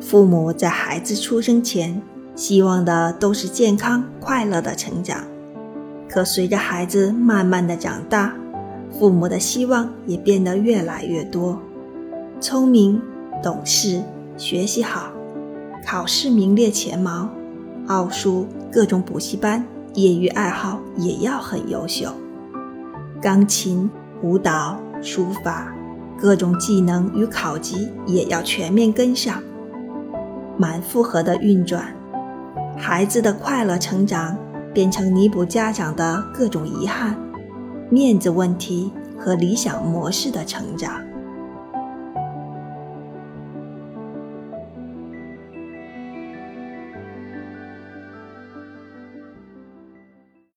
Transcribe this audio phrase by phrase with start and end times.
[0.00, 2.00] 父母在孩子出生前
[2.34, 5.24] 希望的都是健康快乐的成长，
[6.08, 8.32] 可随着孩子慢慢的长大，
[8.96, 11.60] 父母的希望也变得越来越多：
[12.40, 13.02] 聪明、
[13.42, 14.02] 懂事、
[14.36, 15.10] 学习好、
[15.84, 17.28] 考试名列前茅、
[17.88, 22.10] 奥数、各种补习班、业余爱好也要很优秀，
[23.20, 23.90] 钢琴、
[24.22, 25.74] 舞蹈、书法。
[26.20, 29.40] 各种技能与考级也要全面跟上，
[30.58, 31.94] 满负荷的运转，
[32.76, 34.36] 孩子的快乐成长
[34.74, 37.16] 变成弥补家长的各种遗憾、
[37.88, 41.00] 面子问题和理想模式的成长。